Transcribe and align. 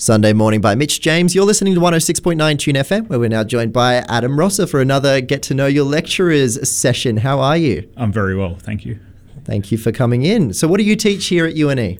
Sunday 0.00 0.32
morning 0.32 0.60
by 0.60 0.76
Mitch 0.76 1.00
James. 1.00 1.34
You're 1.34 1.44
listening 1.44 1.74
to 1.74 1.80
106.9 1.80 2.58
Tune 2.60 2.76
FM, 2.76 3.08
where 3.08 3.18
we're 3.18 3.28
now 3.28 3.42
joined 3.42 3.72
by 3.72 3.96
Adam 4.08 4.38
Rosser 4.38 4.64
for 4.64 4.80
another 4.80 5.20
Get 5.20 5.42
to 5.42 5.54
Know 5.54 5.66
Your 5.66 5.84
Lecturers 5.84 6.70
session. 6.70 7.16
How 7.16 7.40
are 7.40 7.56
you? 7.56 7.90
I'm 7.96 8.12
very 8.12 8.36
well, 8.36 8.54
thank 8.54 8.86
you. 8.86 9.00
Thank 9.44 9.72
you 9.72 9.76
for 9.76 9.90
coming 9.90 10.22
in. 10.22 10.54
So, 10.54 10.68
what 10.68 10.78
do 10.78 10.84
you 10.84 10.94
teach 10.94 11.26
here 11.26 11.46
at 11.46 11.56
UNE? 11.56 11.98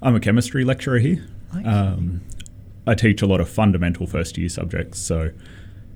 I'm 0.00 0.14
a 0.14 0.20
chemistry 0.20 0.64
lecturer 0.64 1.00
here. 1.00 1.26
Okay. 1.56 1.68
Um, 1.68 2.20
I 2.86 2.94
teach 2.94 3.20
a 3.20 3.26
lot 3.26 3.40
of 3.40 3.48
fundamental 3.48 4.06
first 4.06 4.38
year 4.38 4.48
subjects, 4.48 5.00
so 5.00 5.30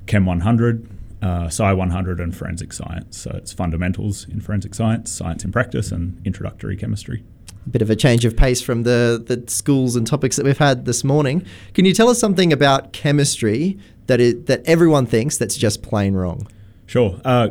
Chem 0.06 0.26
100, 0.26 0.88
uh, 1.22 1.44
Sci 1.44 1.72
100, 1.72 2.18
and 2.18 2.36
forensic 2.36 2.72
science. 2.72 3.16
So, 3.16 3.30
it's 3.30 3.52
fundamentals 3.52 4.28
in 4.28 4.40
forensic 4.40 4.74
science, 4.74 5.12
science 5.12 5.44
in 5.44 5.52
practice, 5.52 5.92
and 5.92 6.20
introductory 6.26 6.76
chemistry 6.76 7.22
a 7.66 7.68
bit 7.68 7.82
of 7.82 7.90
a 7.90 7.96
change 7.96 8.24
of 8.24 8.36
pace 8.36 8.60
from 8.60 8.82
the, 8.82 9.22
the 9.24 9.50
schools 9.50 9.96
and 9.96 10.06
topics 10.06 10.36
that 10.36 10.44
we've 10.44 10.58
had 10.58 10.84
this 10.84 11.04
morning. 11.04 11.44
Can 11.72 11.84
you 11.84 11.94
tell 11.94 12.08
us 12.08 12.18
something 12.18 12.52
about 12.52 12.92
chemistry 12.92 13.78
that 14.06 14.20
it, 14.20 14.46
that 14.46 14.62
everyone 14.66 15.06
thinks 15.06 15.38
that's 15.38 15.56
just 15.56 15.82
plain 15.82 16.14
wrong? 16.14 16.46
Sure. 16.86 17.20
Uh, 17.24 17.48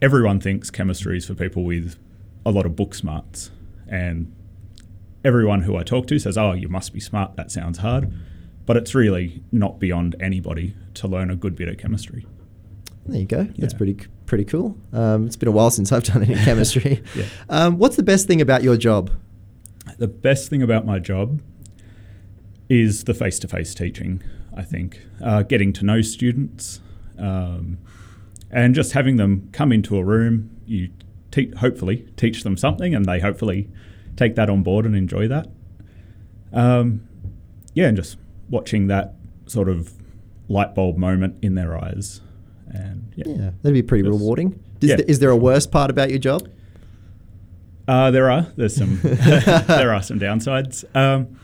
everyone 0.00 0.40
thinks 0.40 0.70
chemistry 0.70 1.18
is 1.18 1.26
for 1.26 1.34
people 1.34 1.64
with 1.64 1.96
a 2.46 2.50
lot 2.50 2.66
of 2.66 2.76
book 2.76 2.94
smarts, 2.94 3.50
and 3.88 4.32
everyone 5.24 5.62
who 5.62 5.76
I 5.76 5.82
talk 5.82 6.06
to 6.08 6.18
says, 6.18 6.36
"Oh, 6.36 6.52
you 6.52 6.68
must 6.68 6.92
be 6.92 7.00
smart. 7.00 7.36
That 7.36 7.50
sounds 7.50 7.78
hard," 7.78 8.12
but 8.66 8.76
it's 8.76 8.94
really 8.94 9.42
not 9.52 9.78
beyond 9.78 10.16
anybody 10.20 10.74
to 10.94 11.08
learn 11.08 11.30
a 11.30 11.36
good 11.36 11.56
bit 11.56 11.68
of 11.68 11.78
chemistry. 11.78 12.26
There 13.06 13.20
you 13.20 13.26
go. 13.26 13.40
Yeah. 13.40 13.52
That's 13.58 13.74
pretty 13.74 13.96
pretty 14.26 14.44
cool. 14.44 14.76
Um, 14.92 15.26
it's 15.26 15.36
been 15.36 15.48
a 15.48 15.52
while 15.52 15.70
since 15.70 15.92
I've 15.92 16.04
done 16.04 16.22
any 16.22 16.34
chemistry. 16.44 17.02
yeah. 17.14 17.24
um, 17.48 17.78
what's 17.78 17.96
the 17.96 18.02
best 18.02 18.26
thing 18.26 18.40
about 18.40 18.62
your 18.62 18.76
job? 18.76 19.10
The 19.98 20.08
best 20.08 20.48
thing 20.48 20.62
about 20.62 20.86
my 20.86 20.98
job 20.98 21.40
is 22.68 23.04
the 23.04 23.14
face 23.14 23.38
to 23.40 23.48
face 23.48 23.74
teaching, 23.74 24.22
I 24.56 24.62
think. 24.62 25.00
Uh, 25.22 25.42
getting 25.42 25.72
to 25.74 25.84
know 25.84 26.00
students 26.00 26.80
um, 27.18 27.78
and 28.50 28.74
just 28.74 28.92
having 28.92 29.16
them 29.16 29.48
come 29.52 29.72
into 29.72 29.96
a 29.96 30.04
room, 30.04 30.50
you 30.66 30.90
te- 31.30 31.52
hopefully 31.58 32.06
teach 32.16 32.42
them 32.42 32.56
something 32.56 32.94
and 32.94 33.04
they 33.04 33.20
hopefully 33.20 33.68
take 34.16 34.34
that 34.36 34.48
on 34.48 34.62
board 34.62 34.86
and 34.86 34.96
enjoy 34.96 35.28
that. 35.28 35.48
Um, 36.52 37.06
yeah, 37.74 37.88
and 37.88 37.96
just 37.96 38.16
watching 38.48 38.86
that 38.86 39.14
sort 39.46 39.68
of 39.68 39.92
light 40.48 40.74
bulb 40.74 40.96
moment 40.96 41.36
in 41.42 41.54
their 41.54 41.76
eyes. 41.76 42.20
And 42.68 43.12
yeah, 43.16 43.24
yeah 43.28 43.50
that'd 43.62 43.74
be 43.74 43.82
pretty 43.82 44.08
rewarding. 44.08 44.62
Is, 44.80 44.90
yeah. 44.90 44.96
is 45.06 45.18
there 45.18 45.30
a 45.30 45.36
worst 45.36 45.70
part 45.70 45.90
about 45.90 46.10
your 46.10 46.18
job? 46.18 46.48
Uh, 47.86 48.10
there 48.10 48.30
are. 48.30 48.46
There's 48.56 48.76
some. 48.76 49.00
there 49.02 49.92
are 49.92 50.02
some 50.02 50.18
downsides. 50.18 50.84
Um, 50.96 51.38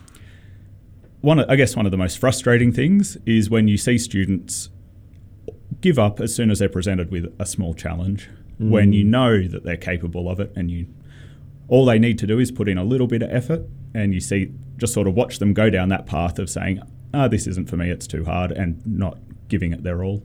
one, 1.21 1.39
I 1.39 1.55
guess, 1.55 1.75
one 1.75 1.85
of 1.85 1.91
the 1.91 1.97
most 1.97 2.17
frustrating 2.17 2.71
things 2.71 3.17
is 3.25 3.49
when 3.49 3.67
you 3.67 3.77
see 3.77 3.97
students 3.97 4.69
give 5.81 5.99
up 5.99 6.19
as 6.19 6.33
soon 6.33 6.49
as 6.51 6.59
they're 6.59 6.69
presented 6.69 7.11
with 7.11 7.33
a 7.39 7.45
small 7.45 7.73
challenge. 7.73 8.29
Mm. 8.59 8.69
When 8.69 8.93
you 8.93 9.03
know 9.03 9.47
that 9.47 9.63
they're 9.63 9.77
capable 9.77 10.29
of 10.29 10.39
it, 10.39 10.51
and 10.55 10.69
you, 10.69 10.87
all 11.67 11.85
they 11.85 11.99
need 11.99 12.19
to 12.19 12.27
do 12.27 12.39
is 12.39 12.51
put 12.51 12.67
in 12.67 12.77
a 12.77 12.83
little 12.83 13.07
bit 13.07 13.21
of 13.21 13.31
effort, 13.31 13.61
and 13.93 14.13
you 14.13 14.19
see, 14.19 14.51
just 14.77 14.93
sort 14.93 15.07
of 15.07 15.15
watch 15.15 15.39
them 15.39 15.53
go 15.53 15.69
down 15.69 15.89
that 15.89 16.05
path 16.05 16.39
of 16.39 16.49
saying, 16.49 16.81
"Ah, 17.13 17.25
oh, 17.25 17.27
this 17.27 17.47
isn't 17.47 17.69
for 17.69 17.77
me. 17.77 17.89
It's 17.89 18.07
too 18.07 18.25
hard," 18.25 18.51
and 18.51 18.81
not 18.85 19.17
giving 19.47 19.73
it 19.73 19.83
their 19.83 20.03
all. 20.03 20.23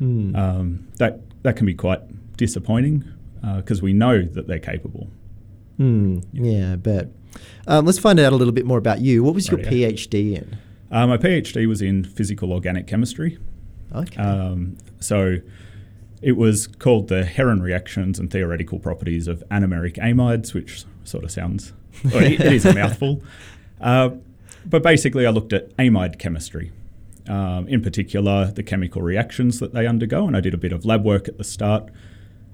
Mm. 0.00 0.36
Um, 0.36 0.88
that 0.98 1.20
that 1.42 1.56
can 1.56 1.66
be 1.66 1.74
quite 1.74 2.00
disappointing 2.36 3.04
because 3.56 3.80
uh, 3.80 3.84
we 3.84 3.92
know 3.92 4.22
that 4.22 4.46
they're 4.46 4.58
capable. 4.58 5.08
Mm, 5.78 6.24
yeah, 6.32 6.72
I 6.72 6.76
bet. 6.76 7.08
Um, 7.66 7.86
let's 7.86 7.98
find 7.98 8.18
out 8.18 8.32
a 8.32 8.36
little 8.36 8.52
bit 8.52 8.66
more 8.66 8.78
about 8.78 9.00
you. 9.00 9.22
What 9.22 9.34
was 9.34 9.48
your 9.48 9.58
PhD 9.58 10.36
in? 10.36 10.58
Uh, 10.90 11.06
my 11.06 11.18
PhD 11.18 11.68
was 11.68 11.82
in 11.82 12.04
physical 12.04 12.52
organic 12.52 12.86
chemistry. 12.86 13.38
Okay. 13.94 14.20
Um, 14.20 14.76
so 15.00 15.36
it 16.22 16.32
was 16.32 16.66
called 16.66 17.08
the 17.08 17.24
Heron 17.24 17.62
reactions 17.62 18.18
and 18.18 18.30
theoretical 18.30 18.78
properties 18.78 19.28
of 19.28 19.42
anomeric 19.50 19.96
amides, 19.96 20.54
which 20.54 20.84
sort 21.04 21.24
of 21.24 21.30
sounds, 21.30 21.72
well, 22.04 22.24
it 22.24 22.40
is 22.40 22.64
a 22.64 22.74
mouthful. 22.74 23.22
Uh, 23.80 24.10
but 24.66 24.82
basically, 24.82 25.24
I 25.24 25.30
looked 25.30 25.52
at 25.52 25.76
amide 25.76 26.18
chemistry. 26.18 26.72
Um, 27.28 27.68
in 27.68 27.80
particular, 27.80 28.50
the 28.50 28.64
chemical 28.64 29.02
reactions 29.02 29.60
that 29.60 29.72
they 29.72 29.86
undergo, 29.86 30.26
and 30.26 30.36
I 30.36 30.40
did 30.40 30.52
a 30.52 30.56
bit 30.56 30.72
of 30.72 30.84
lab 30.84 31.04
work 31.04 31.28
at 31.28 31.38
the 31.38 31.44
start 31.44 31.88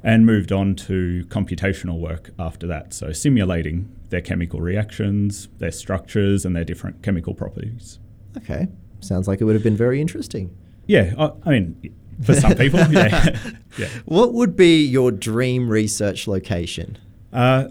and 0.05 0.27
moved 0.27 0.53
on 0.53 0.77
to 0.77 1.25
computational 1.29 1.99
work 1.99 2.31
after 2.39 2.67
that. 2.67 2.93
So, 2.93 3.11
simulating 3.11 3.91
their 4.11 4.21
chemical 4.21 4.61
reactions, 4.61 5.49
their 5.59 5.73
structures, 5.73 6.45
and 6.45 6.55
their 6.55 6.65
different 6.65 7.03
chemical 7.03 7.35
properties. 7.35 7.99
Okay. 8.37 8.69
Sounds 9.01 9.27
like 9.27 9.41
it 9.41 9.45
would 9.45 9.55
have 9.55 9.65
been 9.65 9.77
very 9.77 10.01
interesting. 10.01 10.57
Yeah. 10.87 11.15
I, 11.19 11.33
I 11.47 11.51
mean, 11.51 11.95
for 12.23 12.35
some 12.35 12.55
people, 12.55 12.81
yeah. 12.91 13.37
yeah. 13.79 13.89
What 14.05 14.35
would 14.35 14.57
be 14.57 14.85
your 14.85 15.11
dream 15.11 15.69
research 15.69 16.29
location? 16.29 16.99
Uh, 17.33 17.69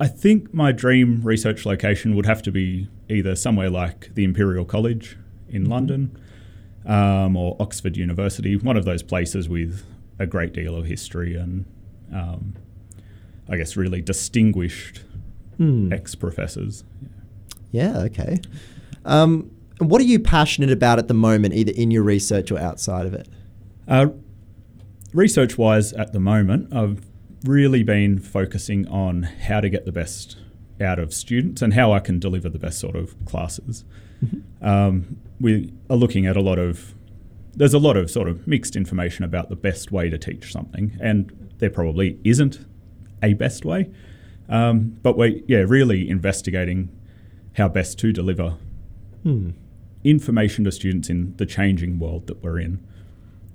I 0.00 0.06
think 0.06 0.54
my 0.54 0.72
dream 0.72 1.20
research 1.22 1.66
location 1.66 2.16
would 2.16 2.26
have 2.26 2.42
to 2.42 2.50
be 2.50 2.88
either 3.10 3.36
somewhere 3.36 3.70
like 3.70 4.14
the 4.14 4.24
Imperial 4.24 4.64
College 4.64 5.18
in 5.48 5.62
mm-hmm. 5.62 5.72
London 5.72 6.18
um, 6.86 7.36
or 7.36 7.56
Oxford 7.60 7.96
University, 7.96 8.56
one 8.56 8.76
of 8.76 8.84
those 8.84 9.02
places 9.02 9.48
with 9.48 9.84
a 10.18 10.26
great 10.26 10.52
deal 10.52 10.74
of 10.74 10.86
history 10.86 11.36
and 11.36 11.64
um, 12.12 12.54
I 13.48 13.56
guess 13.56 13.76
really 13.76 14.00
distinguished 14.00 15.02
mm. 15.58 15.92
ex 15.92 16.14
professors. 16.14 16.84
Yeah. 17.70 17.92
yeah, 17.92 17.98
okay. 18.00 18.40
Um, 19.04 19.50
what 19.78 20.00
are 20.00 20.04
you 20.04 20.18
passionate 20.18 20.70
about 20.70 20.98
at 20.98 21.08
the 21.08 21.14
moment, 21.14 21.54
either 21.54 21.72
in 21.74 21.90
your 21.90 22.02
research 22.02 22.50
or 22.50 22.58
outside 22.58 23.06
of 23.06 23.14
it? 23.14 23.28
Uh, 23.86 24.08
research 25.12 25.56
wise, 25.56 25.92
at 25.92 26.12
the 26.12 26.20
moment, 26.20 26.74
I've 26.74 27.06
really 27.44 27.82
been 27.82 28.18
focusing 28.18 28.86
on 28.88 29.22
how 29.22 29.60
to 29.60 29.70
get 29.70 29.84
the 29.84 29.92
best 29.92 30.36
out 30.80 30.98
of 30.98 31.14
students 31.14 31.62
and 31.62 31.74
how 31.74 31.92
I 31.92 32.00
can 32.00 32.18
deliver 32.18 32.48
the 32.48 32.58
best 32.58 32.78
sort 32.78 32.96
of 32.96 33.14
classes. 33.24 33.84
Mm-hmm. 34.24 34.66
Um, 34.66 35.16
we 35.40 35.72
are 35.88 35.96
looking 35.96 36.26
at 36.26 36.36
a 36.36 36.40
lot 36.40 36.58
of 36.58 36.94
there's 37.58 37.74
a 37.74 37.78
lot 37.78 37.96
of 37.96 38.10
sort 38.10 38.28
of 38.28 38.46
mixed 38.46 38.76
information 38.76 39.24
about 39.24 39.48
the 39.48 39.56
best 39.56 39.90
way 39.90 40.08
to 40.08 40.16
teach 40.16 40.52
something, 40.52 40.96
and 41.00 41.52
there 41.58 41.70
probably 41.70 42.18
isn't 42.24 42.64
a 43.22 43.34
best 43.34 43.64
way. 43.64 43.90
Um, 44.48 44.96
but 45.02 45.18
we're 45.18 45.40
yeah 45.46 45.64
really 45.66 46.08
investigating 46.08 46.88
how 47.56 47.68
best 47.68 47.98
to 47.98 48.12
deliver 48.12 48.56
hmm. 49.24 49.50
information 50.04 50.64
to 50.64 50.72
students 50.72 51.10
in 51.10 51.36
the 51.36 51.44
changing 51.44 51.98
world 51.98 52.28
that 52.28 52.42
we're 52.42 52.60
in. 52.60 52.86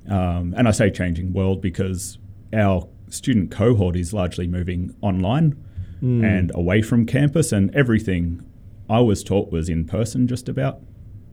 Um, 0.10 0.54
and 0.58 0.68
I 0.68 0.72
say 0.72 0.92
changing 0.92 1.32
world 1.32 1.62
because 1.62 2.18
our 2.54 2.88
student 3.10 3.52
cohort 3.52 3.96
is 3.96 4.14
largely 4.14 4.48
moving 4.48 4.94
online 5.02 5.56
mm. 6.04 6.26
and 6.26 6.52
away 6.54 6.82
from 6.82 7.06
campus, 7.06 7.54
and 7.54 7.74
everything 7.74 8.44
I 8.90 9.00
was 9.00 9.24
taught 9.24 9.50
was 9.50 9.70
in 9.70 9.86
person 9.86 10.28
just 10.28 10.50
about. 10.50 10.82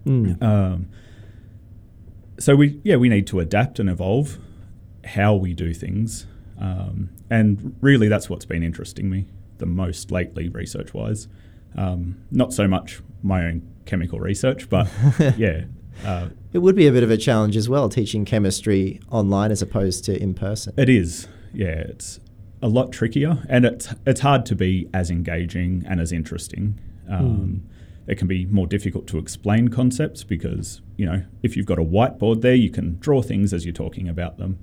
Mm. 0.06 0.40
Um, 0.40 0.88
so 2.40 2.56
we 2.56 2.80
yeah 2.82 2.96
we 2.96 3.08
need 3.08 3.26
to 3.28 3.38
adapt 3.38 3.78
and 3.78 3.88
evolve 3.88 4.38
how 5.04 5.34
we 5.34 5.54
do 5.54 5.72
things, 5.72 6.26
um, 6.58 7.10
and 7.30 7.76
really 7.80 8.08
that's 8.08 8.28
what's 8.28 8.44
been 8.44 8.62
interesting 8.62 9.08
me 9.08 9.26
the 9.58 9.66
most 9.66 10.10
lately, 10.10 10.48
research 10.48 10.92
wise. 10.92 11.28
Um, 11.76 12.22
not 12.32 12.52
so 12.52 12.66
much 12.66 13.00
my 13.22 13.44
own 13.44 13.62
chemical 13.86 14.18
research, 14.18 14.68
but 14.68 14.88
yeah. 15.36 15.64
Uh, 16.04 16.30
it 16.52 16.58
would 16.58 16.74
be 16.74 16.86
a 16.86 16.92
bit 16.92 17.02
of 17.02 17.10
a 17.10 17.16
challenge 17.16 17.56
as 17.56 17.68
well, 17.68 17.88
teaching 17.88 18.24
chemistry 18.24 19.00
online 19.10 19.52
as 19.52 19.60
opposed 19.60 20.04
to 20.06 20.20
in 20.20 20.34
person. 20.34 20.72
It 20.76 20.88
is, 20.88 21.28
yeah. 21.52 21.68
It's 21.68 22.18
a 22.62 22.68
lot 22.68 22.90
trickier, 22.90 23.44
and 23.48 23.64
it's 23.64 23.94
it's 24.06 24.20
hard 24.20 24.46
to 24.46 24.56
be 24.56 24.88
as 24.92 25.10
engaging 25.10 25.84
and 25.86 26.00
as 26.00 26.10
interesting. 26.10 26.80
Um, 27.08 27.24
mm 27.24 27.76
it 28.10 28.18
can 28.18 28.26
be 28.26 28.44
more 28.46 28.66
difficult 28.66 29.06
to 29.06 29.18
explain 29.18 29.68
concepts 29.68 30.24
because, 30.24 30.82
you 30.96 31.06
know, 31.06 31.22
if 31.44 31.56
you've 31.56 31.64
got 31.64 31.78
a 31.78 31.84
whiteboard 31.84 32.40
there, 32.40 32.56
you 32.56 32.68
can 32.68 32.98
draw 32.98 33.22
things 33.22 33.54
as 33.54 33.64
you're 33.64 33.72
talking 33.72 34.08
about 34.08 34.36
them, 34.36 34.58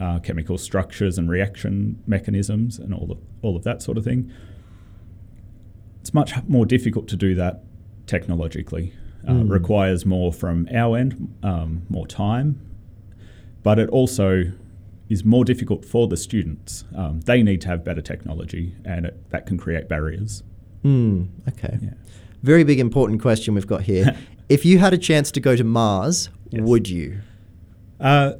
uh, 0.00 0.20
chemical 0.20 0.56
structures 0.56 1.18
and 1.18 1.28
reaction 1.28 2.00
mechanisms 2.06 2.78
and 2.78 2.94
all 2.94 3.10
of, 3.10 3.18
all 3.42 3.56
of 3.56 3.64
that 3.64 3.82
sort 3.82 3.98
of 3.98 4.04
thing. 4.04 4.30
It's 6.02 6.14
much 6.14 6.34
more 6.46 6.64
difficult 6.64 7.08
to 7.08 7.16
do 7.16 7.34
that 7.34 7.64
technologically. 8.06 8.92
Uh, 9.26 9.32
mm. 9.32 9.50
Requires 9.50 10.06
more 10.06 10.32
from 10.32 10.68
our 10.72 10.96
end, 10.96 11.34
um, 11.42 11.82
more 11.88 12.06
time, 12.06 12.60
but 13.64 13.80
it 13.80 13.88
also 13.88 14.52
is 15.08 15.24
more 15.24 15.44
difficult 15.44 15.84
for 15.84 16.06
the 16.06 16.16
students. 16.16 16.84
Um, 16.94 17.22
they 17.22 17.42
need 17.42 17.60
to 17.62 17.68
have 17.68 17.84
better 17.84 18.02
technology, 18.02 18.76
and 18.84 19.06
it, 19.06 19.30
that 19.30 19.46
can 19.46 19.58
create 19.58 19.88
barriers. 19.88 20.44
Mm, 20.84 21.28
okay. 21.48 21.78
Yeah 21.82 21.94
very 22.44 22.62
big 22.62 22.78
important 22.78 23.22
question 23.22 23.54
we've 23.54 23.66
got 23.66 23.82
here. 23.82 24.14
if 24.48 24.64
you 24.66 24.78
had 24.78 24.92
a 24.92 24.98
chance 24.98 25.32
to 25.32 25.40
go 25.40 25.56
to 25.56 25.64
Mars, 25.64 26.28
yes. 26.50 26.62
would 26.62 26.88
you? 26.88 27.20
Uh, 27.98 28.34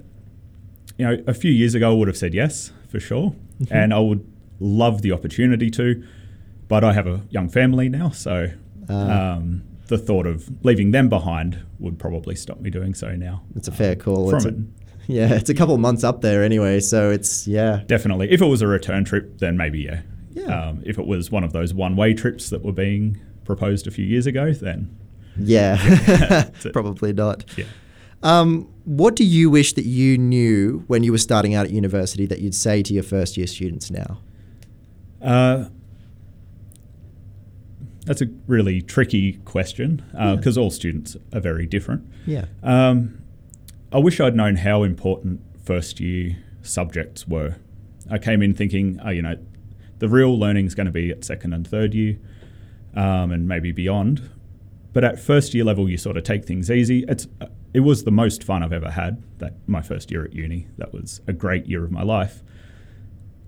you 0.99 1.07
know, 1.07 1.25
a 1.27 1.33
few 1.33 1.51
years 1.51 1.75
ago, 1.75 1.91
I 1.91 1.95
would 1.95 2.09
have 2.09 2.17
said 2.17 2.35
yes 2.35 2.71
for 2.89 3.01
sure, 3.01 3.35
mm-hmm. 3.61 3.75
and 3.75 3.95
I 3.95 3.99
would 3.99 4.31
love 4.61 5.01
the 5.01 5.13
opportunity 5.13 5.71
to, 5.71 6.05
but 6.69 6.85
I 6.85 6.93
have 6.93 7.07
a 7.07 7.23
young 7.31 7.49
family 7.49 7.89
now, 7.89 8.11
so 8.11 8.51
uh. 8.91 8.95
um, 8.95 9.63
the 9.87 9.97
thought 9.97 10.27
of 10.27 10.51
leaving 10.65 10.91
them 10.91 11.09
behind 11.09 11.65
would 11.79 11.99
probably 11.99 12.35
stop 12.35 12.61
me 12.61 12.69
doing 12.69 12.93
so 12.93 13.17
now. 13.17 13.43
It's 13.57 13.69
a 13.69 13.73
fair 13.73 13.97
call. 13.97 14.29
From 14.29 14.37
It's 14.37 14.45
a- 14.45 14.49
it. 14.51 14.57
yeah, 15.07 15.35
it's 15.35 15.51
a 15.51 15.55
couple 15.55 15.75
of 15.75 15.81
months 15.81 16.05
up 16.05 16.21
there 16.21 16.45
anyway, 16.45 16.81
so 16.81 17.11
it's 17.11 17.47
yeah. 17.47 17.83
Definitely. 17.87 18.31
If 18.31 18.43
it 18.43 18.47
was 18.47 18.63
a 18.63 18.67
return 18.67 19.05
trip, 19.05 19.39
then 19.39 19.57
maybe 19.57 19.81
yeah. 19.81 20.03
Yeah. 20.31 20.69
Um, 20.69 20.83
if 20.85 20.99
it 20.99 21.07
was 21.07 21.31
one 21.31 21.45
of 21.45 21.53
those 21.53 21.73
one-way 21.73 22.13
trips 22.13 22.51
that 22.51 22.63
were 22.63 22.73
being 22.73 23.21
proposed 23.45 23.87
a 23.87 23.91
few 23.91 24.05
years 24.05 24.27
ago, 24.27 24.53
then 24.53 24.97
Yeah, 25.37 26.51
probably 26.73 27.13
not. 27.13 27.45
yeah. 27.57 27.65
Um, 28.23 28.71
what 28.85 29.17
do 29.17 29.25
you 29.25 29.51
wish 29.51 29.75
that 29.75 29.85
you 29.85 30.17
knew 30.17 30.85
when 30.87 31.03
you 31.03 31.13
were 31.13 31.19
starting 31.19 31.55
out 31.55 31.67
at 31.67 31.73
university 31.73 32.25
that 32.27 32.41
you'd 32.41 32.55
say 32.55 32.83
to 32.83 32.95
your 32.95 33.03
first 33.03 33.37
year 33.37 33.47
students 33.47 33.91
now? 33.91 34.21
Uh, 35.21 35.67
that's 38.07 38.21
a 38.21 38.27
really 38.47 38.83
tricky 38.83 39.35
question 39.45 40.03
Yeah. 40.15 40.37
because 40.37 40.59
all 40.59 40.71
students 40.71 41.17
are 41.33 41.41
very 41.41 41.67
different. 41.67 42.07
Yeah. 42.27 42.47
Um, 42.63 43.23
I 43.93 43.99
wish 43.99 44.21
I'd 44.21 44.35
known 44.37 44.57
how 44.57 44.83
important 44.83 45.41
first 45.63 46.01
year 46.01 46.37
subjects 46.63 47.27
were. 47.27 47.57
I 48.11 48.19
came 48.19 48.43
in 48.43 48.53
thinking, 48.55 49.01
oh, 49.05 49.11
you 49.11 49.23
know, 49.23 49.37
the 50.01 50.09
real 50.09 50.39
learning 50.39 50.67
is 50.67 50.75
going 50.75 50.87
to 50.87 50.93
be 50.93 51.11
at 51.11 51.25
second 51.25 51.55
and 51.55 51.67
third 51.67 51.95
year 51.95 52.19
um, 52.95 53.31
and 53.33 53.47
maybe 53.49 53.73
beyond. 53.73 54.31
But 54.93 55.05
at 55.05 55.19
first 55.19 55.55
year 55.55 55.65
level, 55.65 55.89
you 55.89 55.99
sort 55.99 56.17
of 56.17 56.23
take 56.25 56.45
things 56.45 56.71
easy. 56.71 57.05
It's 57.09 57.27
it 57.73 57.81
was 57.81 58.05
the 58.05 58.13
most 58.13 58.45
fun 58.45 58.63
I've 58.63 58.73
ever 58.73 58.91
had. 58.93 59.23
That 59.39 59.55
my 59.67 59.83
first 59.83 60.11
year 60.11 60.25
at 60.25 60.33
uni. 60.33 60.69
That 60.79 60.93
was 60.93 61.21
a 61.27 61.33
great 61.33 61.67
year 61.67 61.85
of 61.85 61.91
my 61.91 62.03
life. 62.03 62.43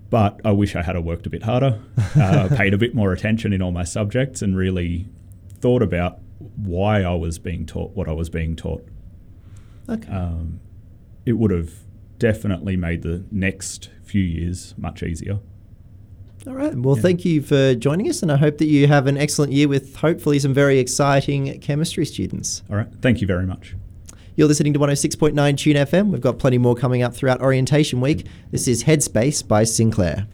But 0.09 0.39
I 0.45 0.51
wish 0.51 0.75
I 0.75 0.81
had 0.83 0.97
worked 1.03 1.25
a 1.27 1.29
bit 1.29 1.43
harder, 1.43 1.81
uh, 2.15 2.49
paid 2.55 2.73
a 2.73 2.77
bit 2.77 2.95
more 2.95 3.11
attention 3.11 3.51
in 3.51 3.61
all 3.61 3.71
my 3.71 3.83
subjects, 3.83 4.41
and 4.41 4.55
really 4.55 5.07
thought 5.59 5.81
about 5.81 6.19
why 6.55 7.01
I 7.03 7.13
was 7.15 7.39
being 7.39 7.65
taught 7.65 7.91
what 7.95 8.07
I 8.07 8.11
was 8.11 8.29
being 8.29 8.55
taught 8.55 8.87
Okay. 9.89 10.07
um, 10.11 10.59
it 11.25 11.33
would 11.33 11.51
have 11.51 11.71
definitely 12.19 12.75
made 12.77 13.01
the 13.01 13.23
next 13.31 13.89
few 14.03 14.21
years 14.21 14.73
much 14.77 15.01
easier. 15.03 15.39
All 16.47 16.53
right. 16.53 16.73
Well, 16.73 16.95
yeah. 16.95 17.01
thank 17.01 17.25
you 17.25 17.41
for 17.41 17.75
joining 17.75 18.09
us, 18.09 18.21
and 18.21 18.31
I 18.31 18.37
hope 18.37 18.57
that 18.59 18.67
you 18.67 18.87
have 18.87 19.05
an 19.07 19.17
excellent 19.17 19.51
year 19.51 19.67
with 19.67 19.97
hopefully 19.97 20.39
some 20.39 20.53
very 20.53 20.79
exciting 20.79 21.59
chemistry 21.59 22.05
students. 22.05 22.63
All 22.69 22.77
right. 22.77 22.87
Thank 23.01 23.19
you 23.19 23.27
very 23.27 23.45
much. 23.45 23.75
You're 24.37 24.47
listening 24.47 24.71
to 24.73 24.79
106.9 24.79 25.57
Tune 25.57 25.75
FM. 25.75 26.11
We've 26.11 26.21
got 26.21 26.39
plenty 26.39 26.57
more 26.57 26.75
coming 26.75 27.01
up 27.01 27.13
throughout 27.13 27.41
orientation 27.41 27.99
week. 27.99 28.27
This 28.51 28.67
is 28.67 28.83
Headspace 28.83 29.45
by 29.45 29.63
Sinclair. 29.63 30.27